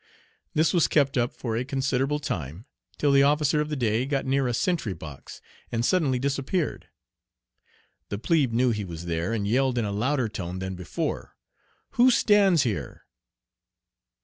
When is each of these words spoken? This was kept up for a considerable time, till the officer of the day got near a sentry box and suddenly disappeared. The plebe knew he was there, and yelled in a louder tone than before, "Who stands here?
This 0.55 0.73
was 0.73 0.87
kept 0.87 1.15
up 1.15 1.31
for 1.31 1.55
a 1.55 1.63
considerable 1.63 2.17
time, 2.17 2.65
till 2.97 3.11
the 3.11 3.21
officer 3.21 3.61
of 3.61 3.69
the 3.69 3.75
day 3.75 4.07
got 4.07 4.25
near 4.25 4.47
a 4.47 4.53
sentry 4.55 4.95
box 4.95 5.41
and 5.71 5.85
suddenly 5.85 6.17
disappeared. 6.17 6.87
The 8.09 8.17
plebe 8.17 8.51
knew 8.51 8.71
he 8.71 8.83
was 8.83 9.05
there, 9.05 9.31
and 9.31 9.47
yelled 9.47 9.77
in 9.77 9.85
a 9.85 9.91
louder 9.91 10.27
tone 10.27 10.57
than 10.57 10.73
before, 10.73 11.35
"Who 11.91 12.09
stands 12.09 12.63
here? 12.63 13.05